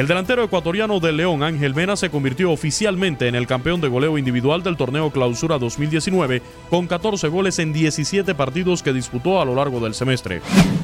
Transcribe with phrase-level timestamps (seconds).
[0.00, 4.16] El delantero ecuatoriano del León, Ángel Mena, se convirtió oficialmente en el campeón de goleo
[4.16, 6.40] individual del torneo Clausura 2019
[6.70, 10.40] con 14 goles en 17 partidos que disputó a lo largo del semestre.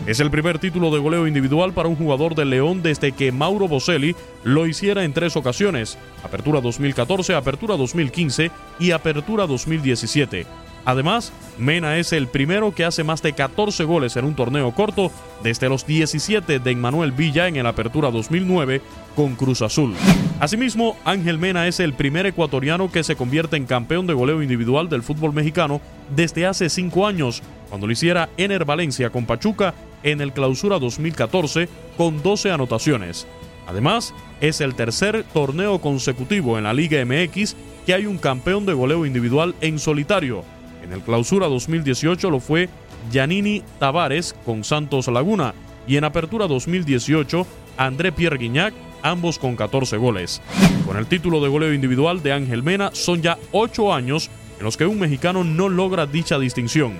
[0.06, 3.68] Es el primer título de goleo individual para un jugador del León desde que Mauro
[3.68, 10.65] Boselli lo hiciera en tres ocasiones, Apertura 2014, Apertura 2015 y Apertura 2017.
[10.86, 15.10] Además, Mena es el primero que hace más de 14 goles en un torneo corto
[15.42, 18.80] desde los 17 de Emmanuel Villa en el Apertura 2009
[19.16, 19.94] con Cruz Azul.
[20.38, 24.88] Asimismo, Ángel Mena es el primer ecuatoriano que se convierte en campeón de goleo individual
[24.88, 25.80] del fútbol mexicano
[26.14, 29.74] desde hace cinco años, cuando lo hiciera Ener Valencia con Pachuca
[30.04, 33.26] en el Clausura 2014 con 12 anotaciones.
[33.66, 38.74] Además, es el tercer torneo consecutivo en la Liga MX que hay un campeón de
[38.74, 40.44] goleo individual en solitario
[40.86, 42.68] en el clausura 2018 lo fue
[43.10, 45.54] Giannini Tavares con Santos Laguna
[45.86, 50.40] y en apertura 2018 André Pierre Guignac, ambos con 14 goles.
[50.86, 54.76] Con el título de goleo individual de Ángel Mena son ya 8 años en los
[54.76, 56.94] que un mexicano no logra dicha distinción.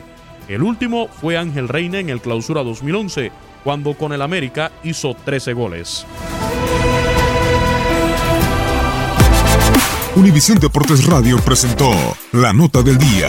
[0.49, 3.33] El último fue Ángel Reina en el clausura 2011,
[3.65, 6.07] cuando con el América hizo 13 goles.
[10.15, 11.91] Univisión Deportes Radio presentó
[12.33, 13.29] La Nota del Día.